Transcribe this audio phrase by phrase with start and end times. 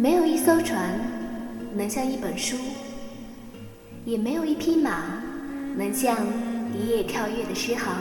[0.00, 0.96] 没有一艘船
[1.74, 2.56] 能像一本书，
[4.04, 5.20] 也没有一匹马
[5.76, 6.16] 能像
[6.72, 7.96] 一叶跳跃的诗行，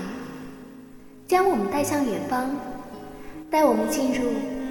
[1.28, 2.52] 将我们带向远方，
[3.50, 4.30] 带我们进入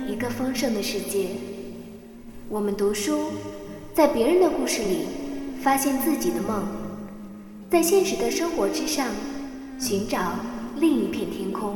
[0.08, 1.30] 一个丰盛的世界。
[2.48, 3.32] 我们读书，
[3.93, 5.06] 在别人的故事里
[5.61, 6.64] 发现自己的梦，
[7.68, 9.08] 在现实的生活之上
[9.80, 10.36] 寻找
[10.79, 11.74] 另一片天空。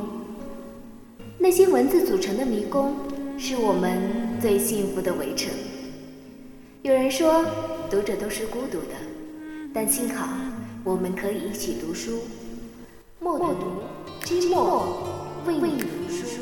[1.37, 2.95] 那些文字组成的迷宫，
[3.37, 5.53] 是我们最幸福的围城。
[6.81, 7.45] 有人说，
[7.91, 8.95] 读者都是孤独的，
[9.71, 10.27] 但幸好
[10.83, 12.23] 我们可以一起读书。
[13.19, 13.83] 默读，
[14.25, 14.97] 知默
[15.45, 16.41] 为你读书。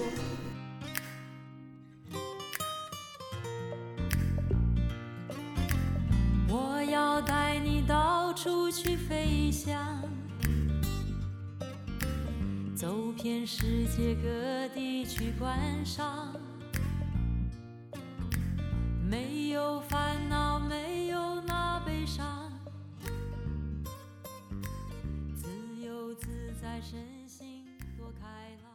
[6.48, 10.02] 我要带你到处去飞翔。
[12.78, 16.34] 走遍世界各地去观赏，
[19.60, 22.50] 有烦恼，没有那悲伤，
[25.36, 25.50] 自
[25.84, 26.28] 由自
[26.62, 27.66] 在，身心
[27.98, 28.26] 多开
[28.64, 28.72] 朗。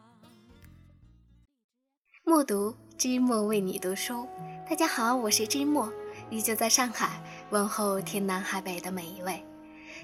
[2.22, 4.28] 默读知墨为你读书，
[4.68, 5.90] 大家好，我是知墨，
[6.28, 9.42] 依旧在上海问候天南海北的每一位。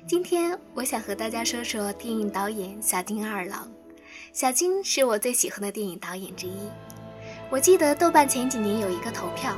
[0.07, 3.71] 今天我想和大家说说电影导演小津二郎。
[4.33, 6.71] 小金是我最喜欢的电影导演之一。
[7.51, 9.55] 我记得豆瓣前几年有一个投票，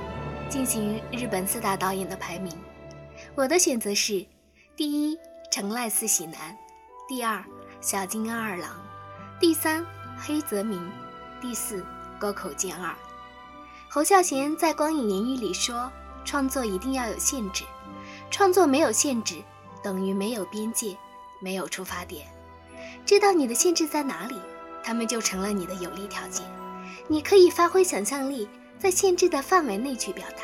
[0.52, 2.52] 进行日本四大导演的排名。
[3.34, 4.22] 我的选择是：
[4.76, 5.18] 第一，
[5.50, 6.54] 成濑四喜男；
[7.08, 7.42] 第二，
[7.80, 8.68] 小津安二郎；
[9.40, 9.82] 第三，
[10.18, 10.78] 黑泽明；
[11.40, 11.82] 第四，
[12.20, 12.94] 沟口健二。
[13.88, 15.90] 侯孝贤在《光影言语》里说
[16.22, 17.64] ：“创作一定要有限制，
[18.30, 19.42] 创作没有限制，
[19.82, 20.94] 等于没有边界，
[21.40, 22.26] 没有出发点。
[23.06, 24.38] 知道你的限制在哪里。”
[24.84, 26.44] 他们就成了你的有利条件，
[27.06, 28.48] 你可以发挥想象力，
[28.82, 30.42] 在限制的范围内去表达。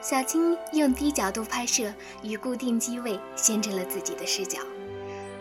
[0.00, 4.60] 小金用低角度拍摄与固定机位限制了自己的视角，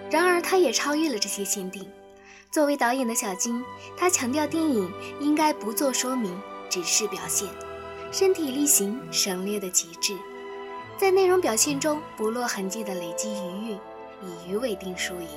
[0.09, 1.87] 然而他也超越了这些限定。
[2.49, 3.63] 作为导演的小金，
[3.95, 6.35] 他强调电影应该不做说明，
[6.71, 7.47] 只是表现，
[8.11, 10.17] 身体力行省略的极致，
[10.97, 13.79] 在内容表现中不落痕迹的累积余韵，
[14.23, 15.27] 以余为定输赢。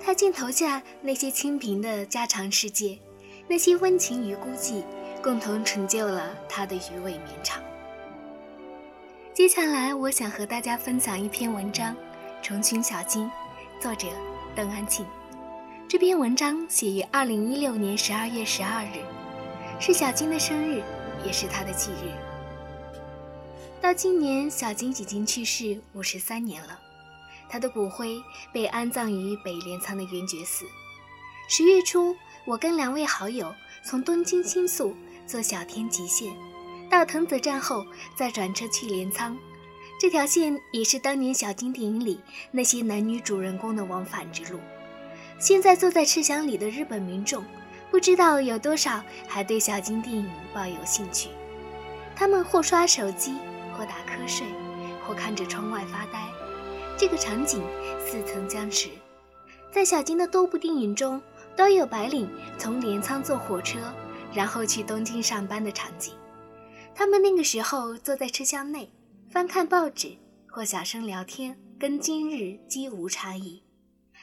[0.00, 2.98] 他镜头下那些清贫的家常世界，
[3.46, 4.82] 那些温情与孤寂，
[5.22, 7.62] 共同成就了他的余味绵长。
[9.32, 11.94] 接下来，我想和大家分享一篇文章
[12.42, 13.26] 《成群小金》，
[13.80, 14.08] 作者
[14.56, 15.06] 邓安庆。
[15.88, 18.98] 这篇文章写于二零一六年十二月十二日，
[19.78, 20.82] 是小金的生日，
[21.24, 22.10] 也是他的忌日。
[23.80, 26.76] 到今年，小金已经去世五十三年了。
[27.48, 28.20] 他的骨灰
[28.52, 30.64] 被安葬于北镰仓的圆觉寺。
[31.48, 34.96] 十月初，我跟两位好友从东京新宿
[35.32, 36.30] 坐小田急线，
[36.90, 39.34] 到藤子站后再转车去镰仓。
[39.98, 42.20] 这条线也是当年小金电影里
[42.50, 44.60] 那些男女主人公的往返之路。
[45.38, 47.42] 现在坐在车厢里的日本民众，
[47.90, 51.30] 不知道有多少还对小金电影抱有兴趣。
[52.14, 53.32] 他们或刷手机，
[53.72, 54.46] 或打瞌睡，
[55.02, 56.28] 或看着窗外发呆。
[56.98, 57.62] 这个场景
[58.04, 58.90] 似曾相识，
[59.70, 61.22] 在小金的多部电影中
[61.56, 62.28] 都有白领
[62.58, 63.78] 从镰仓坐火车，
[64.34, 66.14] 然后去东京上班的场景。
[66.94, 68.92] 他们那个时候坐在车厢内，
[69.30, 70.16] 翻看报纸
[70.48, 73.62] 或小声聊天，跟今日几无差异。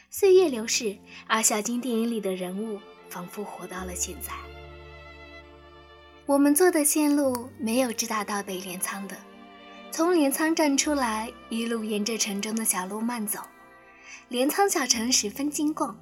[0.09, 0.97] 岁月流逝，
[1.27, 4.31] 而小金电影里的人物仿佛活到了现在。
[6.25, 9.15] 我们坐的线路没有直达到北镰仓的。
[9.91, 13.39] 从镰仓站出来，一路沿着城中的小路慢走。
[14.27, 15.99] 镰仓小城十分精逛，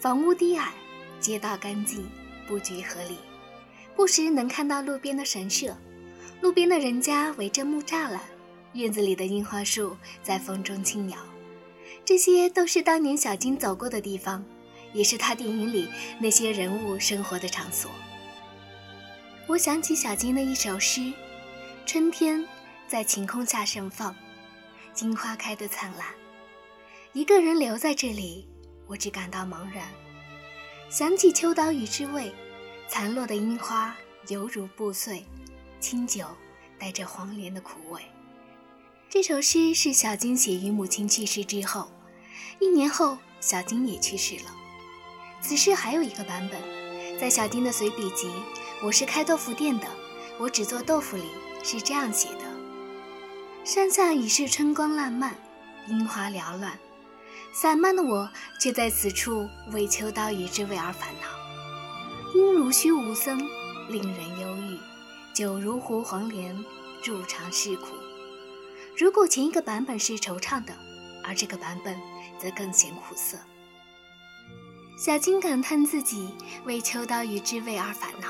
[0.00, 0.72] 房屋低矮，
[1.20, 2.04] 街道干净，
[2.48, 3.16] 布局合理。
[3.96, 5.76] 不时能看到路边的神社，
[6.40, 8.20] 路边的人家围着木栅栏，
[8.72, 11.18] 院子里的樱花树在风中轻摇。
[12.04, 14.44] 这些都是当年小金走过的地方，
[14.92, 17.90] 也是他电影里那些人物生活的场所。
[19.46, 21.12] 我想起小金的一首诗：
[21.86, 22.46] 春天。
[22.88, 24.12] 在晴空下盛放，
[24.92, 26.08] 金花开得灿烂。
[27.12, 28.48] 一个人留在这里，
[28.88, 29.86] 我只感到茫然。
[30.88, 32.34] 想起秋刀鱼之味，
[32.90, 33.94] 残落的樱花
[34.26, 35.24] 犹如布碎，
[35.78, 36.26] 清酒
[36.76, 38.02] 带着黄连的苦味。
[39.08, 41.88] 这首诗是小金写于母亲去世之后，
[42.58, 44.50] 一年后小金也去世了。
[45.40, 46.60] 此诗还有一个版本，
[47.20, 48.26] 在小金的随笔集
[48.82, 49.86] 《我是开豆腐店的，
[50.36, 51.28] 我只做豆腐》里
[51.62, 52.44] 是这样写的。
[53.64, 55.36] 山下已是春光烂漫，
[55.86, 56.76] 樱花缭乱，
[57.52, 58.28] 散漫的我
[58.60, 61.40] 却在此处为秋刀鱼之味而烦恼。
[62.34, 63.38] 音如虚无僧，
[63.88, 64.78] 令人忧郁；
[65.34, 66.56] 酒如胡黄连，
[67.04, 67.88] 入肠是苦。
[68.96, 70.72] 如果前一个版本是惆怅的，
[71.24, 71.98] 而这个版本
[72.38, 73.36] 则更显苦涩。
[74.96, 76.34] 小金感叹自己
[76.64, 78.28] 为秋刀鱼之味而烦恼，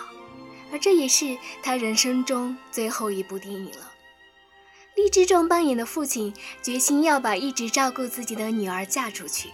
[0.72, 3.92] 而这也是他人生中最后一部电影了。
[4.96, 6.32] 励志中扮演的父亲
[6.62, 9.50] 决心要把一直照顾自己的女儿嫁出去，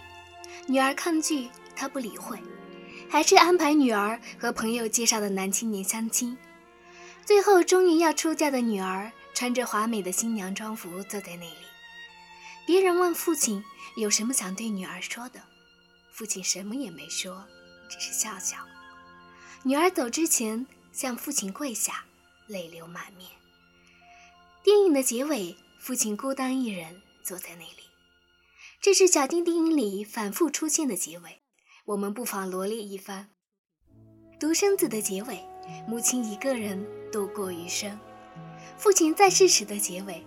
[0.67, 2.37] 女儿抗拒，他不理会，
[3.09, 6.37] 还是安排女儿和朋友介绍的男青年相亲。
[7.25, 11.67] 最后，终于要出嫁的女儿穿着华美的新娘装服坐在那里。
[12.65, 13.63] 别人问父亲
[13.95, 15.41] 有什么想对女儿说的，
[16.11, 17.45] 父亲什么也没说，
[17.89, 18.57] 只是笑笑。
[19.63, 22.05] 女儿走之前向父亲跪下，
[22.47, 23.29] 泪流满面。
[24.63, 27.89] 电影的结尾，父亲孤单一人坐在那里。
[28.81, 31.41] 这是小丁电影里反复出现的结尾，
[31.87, 33.29] 我们不妨罗列一番。
[34.37, 35.39] 独生子的结尾，
[35.87, 37.97] 母亲一个人度过余生；
[38.77, 40.21] 父亲在世时的结尾，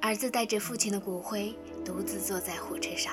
[0.00, 3.12] 儿子带着父亲的骨灰独自坐在火车上；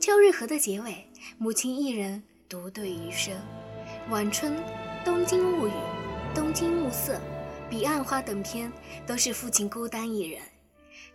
[0.00, 1.06] 秋日河的结尾，
[1.36, 3.34] 母亲一人独对余生；
[4.08, 4.56] 晚春，
[5.04, 5.72] 东京物语，
[6.34, 7.20] 东京暮色。
[7.68, 8.72] 彼岸花等片
[9.06, 10.40] 都是父亲孤单一人，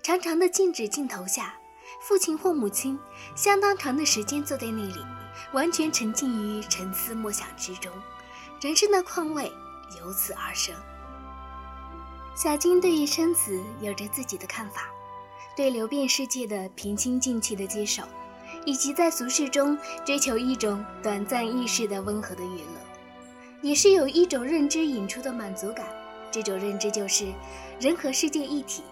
[0.03, 1.55] 长长的静止镜头下，
[1.99, 2.99] 父亲或母亲
[3.35, 5.03] 相当长的时间坐在那里，
[5.51, 7.91] 完全沉浸于沉思默想之中，
[8.61, 9.51] 人生的况味
[9.99, 10.75] 由此而生。
[12.35, 14.89] 小金对于生死有着自己的看法，
[15.55, 18.03] 对流变世界的平心静气的接受，
[18.65, 22.79] 以及在俗世中追求一种短暂易逝的温和的娱乐，
[23.61, 25.85] 也是有一种认知引出的满足感。
[26.31, 27.25] 这种认知就是
[27.79, 28.83] 人和世界一体，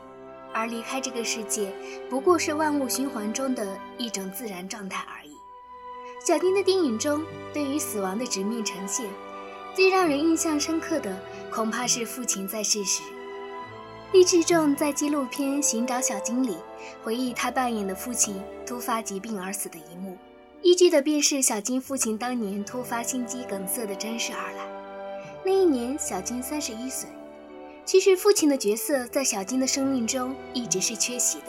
[0.54, 1.72] 而离开这个世界
[2.10, 5.17] 不过是万物循环中的一种自然状态而已。
[6.28, 9.06] 小丁的电影中对于死亡的直面呈现，
[9.74, 11.18] 最让人印象深刻的
[11.50, 13.02] 恐怕是父亲在世时。
[14.12, 16.58] 厉志重在纪录片《寻找小金》里
[17.02, 20.18] 回忆他扮演的父亲突发疾病而死的一幕，
[20.62, 24.68] 依据的便是小金父亲当年突发心肌梗塞的真实而来。
[25.46, 27.08] 那一年，小金三十一岁。
[27.86, 31.46] 其实，父亲的角色在小金的生命中一直是缺席的。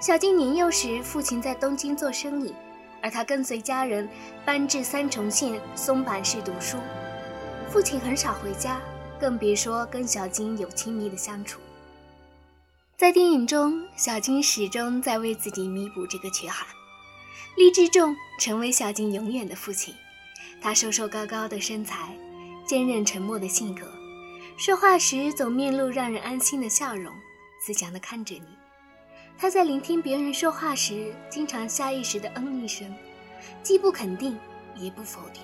[0.00, 2.54] 小金年幼时，父亲在东京做生意，
[3.02, 4.08] 而他跟随家人
[4.44, 6.76] 搬至三重县松坂市读书。
[7.70, 8.80] 父亲很少回家，
[9.18, 11.60] 更别说跟小金有亲密的相处。
[12.96, 16.66] 在电影中，小金始终在为自己弥补这个缺憾。
[17.56, 19.94] 励志重成为小金永远的父亲。
[20.60, 22.14] 他瘦瘦高高的身材，
[22.66, 23.90] 坚韧沉默的性格。
[24.58, 27.14] 说话时总面露让人安心的笑容，
[27.64, 28.59] 慈祥地看着你。
[29.40, 32.94] 他在聆听别人说话时，经常下意识的嗯一声，
[33.62, 34.38] 既不肯定
[34.76, 35.42] 也不否定。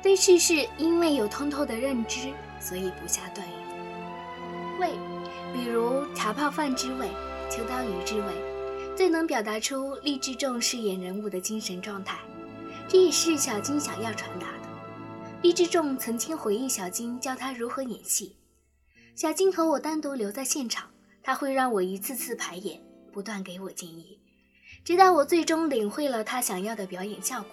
[0.00, 4.78] 对世事因为有通透的认知，所以不下断语。
[4.78, 4.92] 味，
[5.52, 7.08] 比如茶泡饭之味、
[7.50, 8.26] 秋刀鱼之味，
[8.96, 12.16] 最能表达出励志重饰演人物的精神状态。
[12.86, 14.68] 这也是小金想要传达的。
[15.42, 18.36] 毕志重曾经回忆小金教他如何演戏，
[19.16, 20.88] 小金和我单独留在现场，
[21.20, 22.80] 他会让我一次次排演，
[23.18, 24.16] 不断给我建议，
[24.84, 27.50] 直到我最终领会了他想要的表演效果。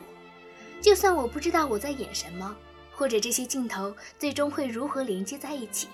[0.79, 2.55] 就算我不知道我在演什么，
[2.93, 5.87] 或者这些镜头最终会如何连接在一起，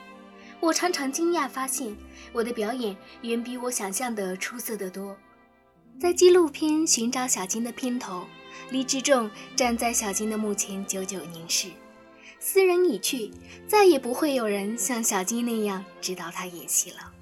[0.59, 1.95] 我常常惊讶发现
[2.33, 5.15] 我的表演远比我想象的出色得多。
[5.97, 8.25] 在纪录片《寻找小金》的片头。
[8.71, 11.69] 李志仲站在小金的墓前，久久凝视。
[12.41, 13.31] 斯人已去，
[13.69, 17.13] 再也不会有人像小金那样指导他演戏了。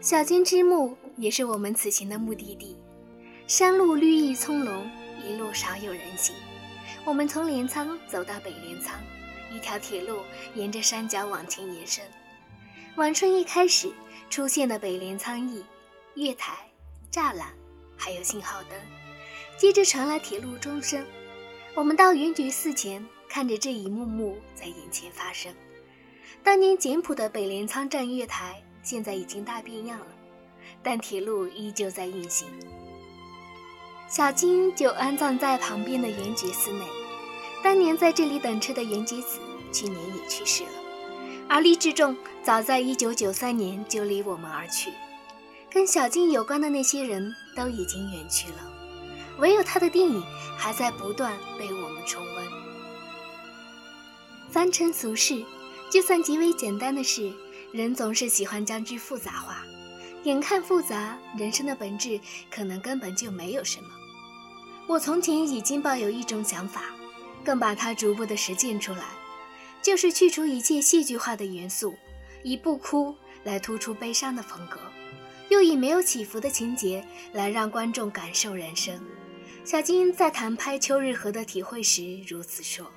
[0.00, 2.74] 小金之墓也是我们此行的目的地。
[3.46, 4.88] 山路绿意葱茏，
[5.22, 6.34] 一路少有人行。
[7.04, 8.98] 我们从镰仓走到北镰仓，
[9.54, 10.20] 一条铁路
[10.54, 12.02] 沿着山脚往前延伸。
[12.96, 13.92] 晚春一开始
[14.30, 15.62] 出现的北镰仓驿、
[16.14, 16.56] 月台、
[17.12, 17.52] 栅栏，
[17.94, 18.78] 还有信号灯。
[19.58, 21.04] 接着传来铁路钟声，
[21.74, 25.54] 我们到圆觉寺前，看着这一幕幕在眼前发生。
[26.42, 30.06] 当年简朴的北镰仓站月台，现在已经大变样了，
[30.82, 32.48] 但铁路依旧在运行。
[34.08, 36.84] 小金就安葬在旁边的圆觉寺内。
[37.62, 39.38] 当年在这里等车的圆觉子，
[39.72, 40.70] 去年也去世了。
[41.48, 44.92] 而李志重早在1993年就离我们而去，
[45.70, 48.72] 跟小金有关的那些人都已经远去了。
[49.38, 50.22] 唯有他的电影
[50.56, 52.44] 还在不断被我们重温。
[54.50, 55.44] 凡尘俗世，
[55.90, 57.32] 就算极为简单的事，
[57.72, 59.64] 人总是喜欢将之复杂化。
[60.24, 63.88] 眼看复杂，人生的本质可能根本就没有什么。
[64.86, 66.84] 我从前已经抱有一种想法，
[67.42, 69.04] 更把它逐步的实践出来，
[69.80, 71.94] 就是去除一切戏剧化的元素，
[72.42, 74.78] 以不哭来突出悲伤的风格，
[75.48, 79.00] 又以没有起伏的情节来让观众感受人生。
[79.64, 82.90] 小金在谈拍《秋日河》的体会时如此说：“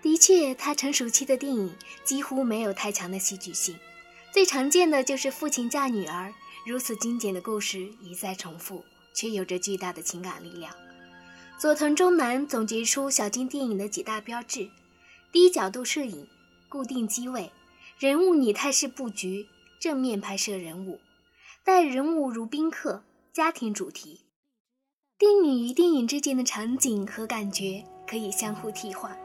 [0.00, 1.74] 的确，他成熟期的电影
[2.04, 3.76] 几乎没有太强的戏剧性，
[4.32, 6.32] 最常见的就是父亲嫁女儿，
[6.66, 10.72] 如此经典的故事一再重复，却有着巨大的情感力量。”
[11.58, 14.70] 佐藤忠男总结出小金电影的几大标志：
[15.32, 16.28] 低角度摄影、
[16.68, 17.50] 固定机位、
[17.98, 19.48] 人物拟态式布局、
[19.80, 21.00] 正面拍摄人物、
[21.64, 23.02] 待人物如宾客、
[23.32, 24.20] 家庭主题。
[25.18, 29.18] 电影与电影之间的场景和感觉可以相互替换，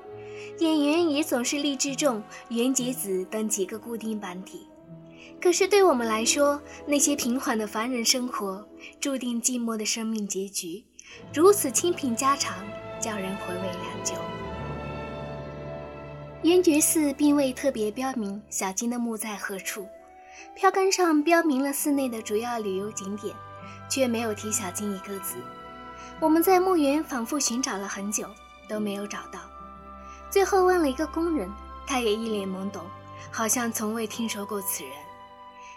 [0.59, 4.67] 演员也总是励志重、原节子等几个固定班底。
[5.41, 8.65] 可是对我们来说，那些平缓的凡人生活，
[9.00, 10.85] 注定寂寞的生命结局，
[11.33, 12.55] 如此清贫家常，
[13.00, 14.13] 叫人回味良久。
[16.43, 19.88] 圆觉寺并未特别标明小金的墓在何处，
[20.55, 23.35] 票根上标明了寺内的主要旅游景点，
[23.89, 25.35] 却没有提小金一个字。
[26.19, 28.27] 我们在墓园反复寻找了很久，
[28.67, 29.39] 都没有找到。
[30.33, 31.47] 最后问了一个工人，
[31.85, 32.81] 他也一脸懵懂，
[33.29, 34.91] 好像从未听说过此人。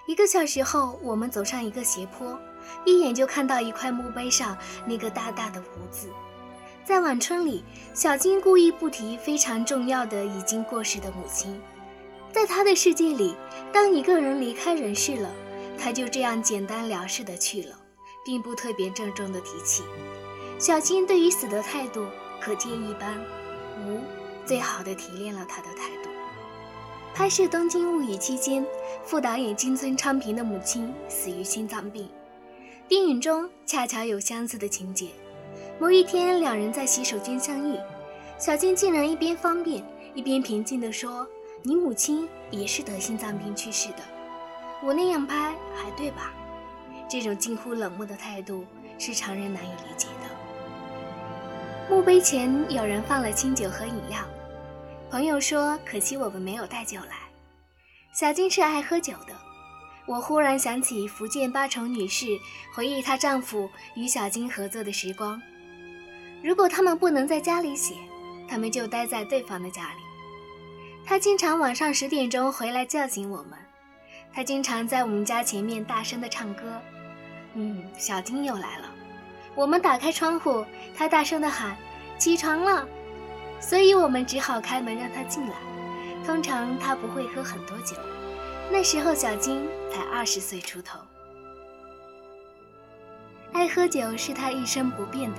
[0.07, 2.39] 一个小时后，我们走上一个斜坡，
[2.87, 6.09] 一眼就看到一块墓碑上那个大大的“无”字。
[6.87, 11.61] 在晚春里，小金故意不提非常重要的已经过世的母亲。
[12.33, 13.37] 在他的世界里，
[13.71, 15.31] 当一个人离开人世了，
[15.79, 17.79] 他就这样简单了事的去了，
[18.25, 19.83] 并不特别郑重的提起。
[20.59, 22.07] 小金对于死的态度
[22.41, 23.23] 可见一斑，
[23.85, 24.01] 无
[24.47, 26.11] 最好的提炼了他的态度。
[27.13, 28.65] 拍摄《东京物语》期间，
[29.05, 32.09] 副导演金村昌平的母亲死于心脏病。
[32.87, 35.09] 电影中恰巧有相似的情节。
[35.81, 37.77] 某一天，两人在洗手间相遇，
[38.39, 39.83] 小金竟然一边方便
[40.15, 41.27] 一边平静地说
[41.65, 43.99] ：“你母亲也是得心脏病去世的。”
[44.85, 46.33] 我那样拍还对吧？
[47.09, 48.65] 这种近乎冷漠的态度
[48.99, 50.29] 是常人难以理解的。
[51.89, 54.19] 墓碑前有人放了清酒和饮料，
[55.09, 57.17] 朋友说可惜我们没有带酒来。
[58.13, 59.35] 小金是爱喝酒的，
[60.07, 62.27] 我忽然想起福建八重女士
[62.75, 65.41] 回忆她丈夫与小金合作的时光。
[66.43, 67.95] 如果他们不能在家里写，
[68.49, 70.01] 他们就待在对方的家里。
[71.05, 73.53] 他经常晚上十点钟回来叫醒我们，
[74.33, 76.63] 他经常在我们家前面大声的唱歌。
[77.55, 78.91] 嗯，小金又来了。
[79.55, 80.65] 我们打开窗户，
[80.97, 81.77] 他大声的喊
[82.19, 82.87] ：“起床了！”
[83.69, 85.57] 所以我们只好开门让他进来。
[86.25, 87.97] 通常他不会喝很多酒，
[88.71, 91.01] 那时候小金才二十岁出头。
[93.53, 95.39] 爱喝酒是他一生不变的。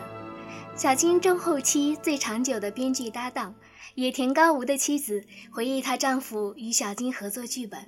[0.75, 3.55] 小金中后期最长久的编剧搭档
[3.95, 7.79] 野田高吾的妻子回忆，她丈夫与小金合作剧本，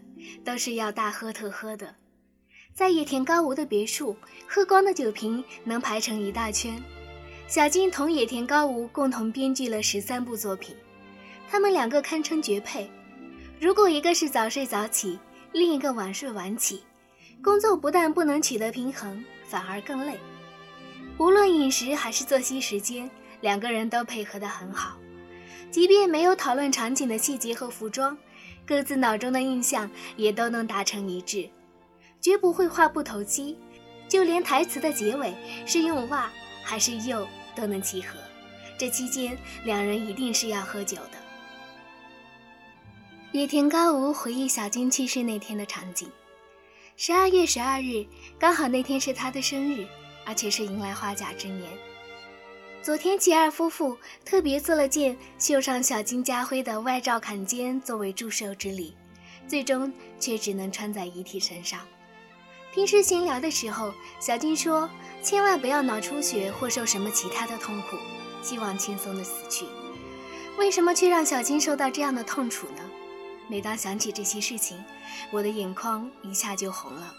[0.43, 1.95] 都是要大喝特喝的。
[2.73, 4.15] 在野田高吾的别墅，
[4.47, 6.81] 喝光的酒瓶能排成一大圈。
[7.49, 10.75] 小金同野田高吾共同编剧了十三部作品，
[11.49, 12.87] 他们两个堪称绝配。
[13.59, 15.17] 如果一个是早睡早起，
[15.51, 16.83] 另一个晚睡晚起，
[17.43, 20.19] 工作不但不能取得平衡，反而更累。
[21.17, 23.09] 无论饮食还是作息时间，
[23.41, 24.95] 两个人都配合得很好。
[25.71, 28.15] 即便没有讨论场景的细节和服装，
[28.63, 31.49] 各自脑中的印象也都能达成一致。
[32.21, 33.57] 绝不会话不投机，
[34.07, 35.33] 就连台词的结尾
[35.65, 36.29] 是用“哇”
[36.61, 37.27] 还是“又”
[37.59, 38.17] 都能契合。
[38.77, 41.17] 这期间，两人一定是要喝酒的。
[43.33, 46.09] 野田高吾回忆小金去世那天的场景：
[46.95, 48.05] 十二月十二日，
[48.39, 49.85] 刚好那天是他的生日，
[50.25, 51.69] 而且是迎来花甲之年。
[52.81, 58.95] 佐田启二夫妇特别做了件绣上小金家徽的外罩坎肩作为祝寿之礼，
[59.45, 61.81] 最终却只能穿在遗体身上。
[62.79, 64.89] 平时闲聊的时候，小金说
[65.21, 67.97] ：“千万不要脑出血或受什么其他的痛苦，
[68.41, 69.65] 希望轻松的死去。”
[70.57, 72.81] 为什么却让小金受到这样的痛楚呢？
[73.49, 74.81] 每当想起这些事情，
[75.29, 77.13] 我的眼眶一下就红了。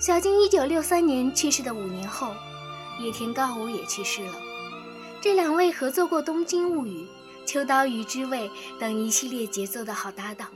[0.00, 2.32] 小金一九六三年去世的五年后，
[2.98, 4.34] 野田高吾也去世了。
[5.20, 7.00] 这两位合作过《东京物语》
[7.46, 8.48] 《秋刀鱼之味》
[8.80, 10.48] 等一系列节奏的好搭档。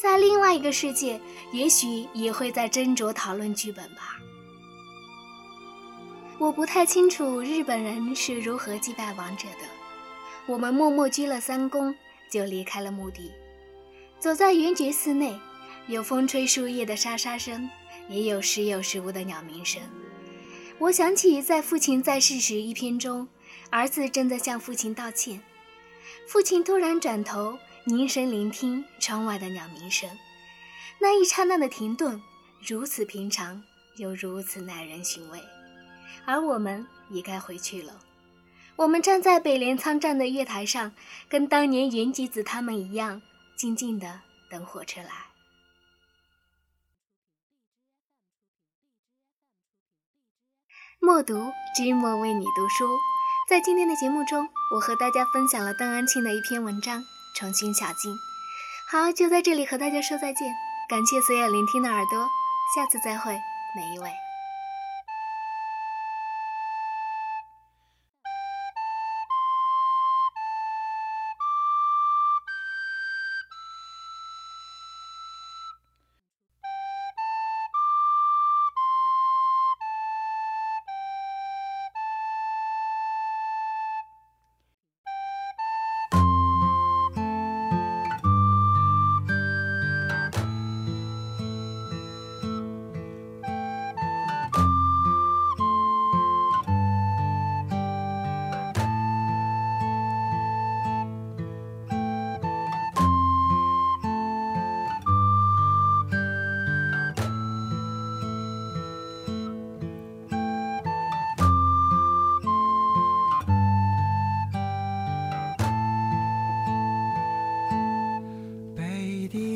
[0.00, 4.16] 在另外一个世界，也许也会在斟酌讨论剧本吧。
[6.38, 9.66] 我不太清楚日本人是如何祭拜亡者的。
[10.46, 11.92] 我们默默鞠了三躬，
[12.30, 13.32] 就离开了墓地。
[14.20, 15.36] 走在圆觉寺内，
[15.88, 17.68] 有风吹树叶的沙沙声，
[18.08, 19.82] 也有时有时无的鸟鸣声。
[20.78, 23.26] 我想起在父亲在世时一篇中，
[23.70, 25.42] 儿子正在向父亲道歉，
[26.28, 27.58] 父亲突然转头。
[27.84, 30.10] 凝神聆听窗外的鸟鸣声，
[31.00, 32.22] 那一刹那的停顿，
[32.60, 33.62] 如此平常，
[33.96, 35.42] 又如此耐人寻味。
[36.26, 38.00] 而我们也该回去了。
[38.76, 40.92] 我们站在北镰仓站的月台上，
[41.28, 43.22] 跟当年云吉子他们一样，
[43.56, 44.20] 静静的
[44.50, 45.08] 等火车来。
[51.00, 52.98] 默读，知墨为你读书。
[53.48, 57.00] 在今天的节目中，我和大家分享了邓安庆的一篇文章
[57.38, 58.12] 《重新小径》。
[58.90, 60.48] 好，就在这里和大家说再见。
[60.88, 62.26] 感谢所有聆听的耳朵，
[62.74, 63.32] 下次再会，
[63.76, 64.27] 每一位。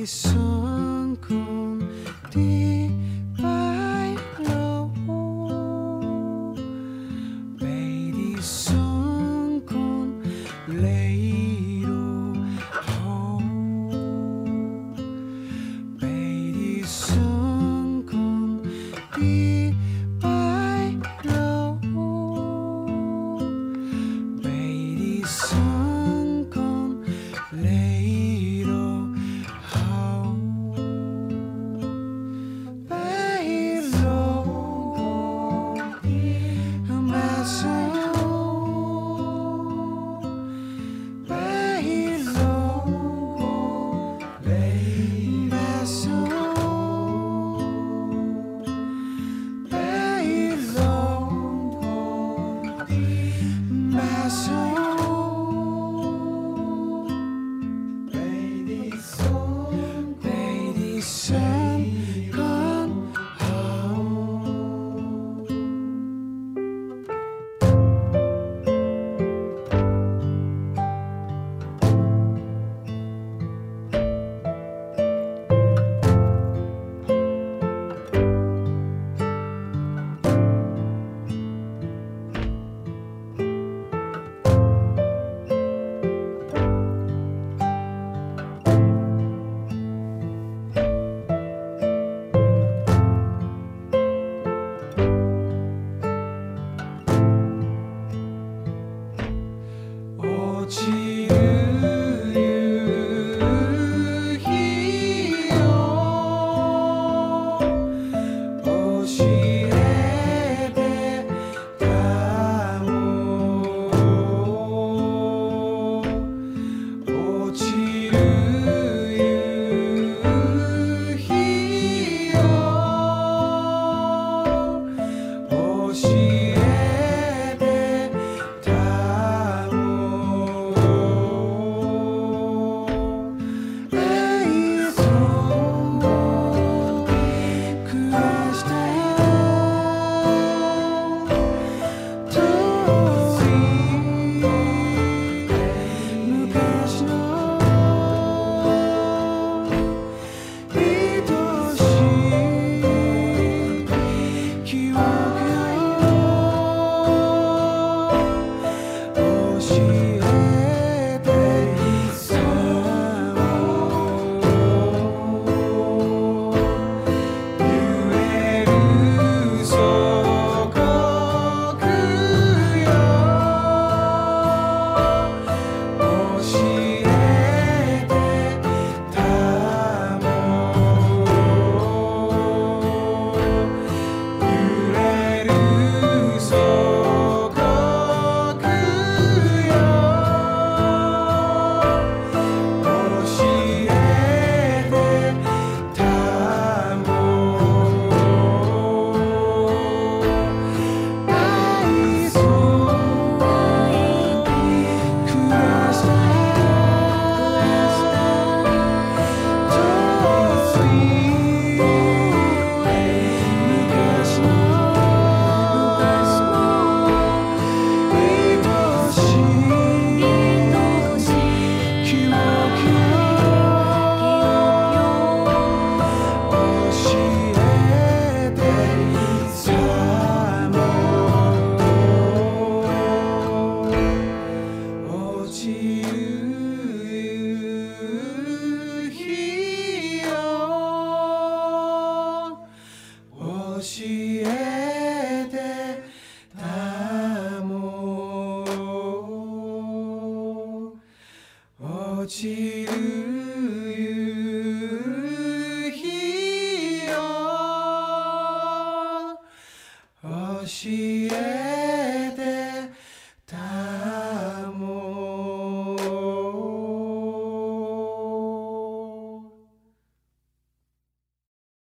[0.04, 0.51] 上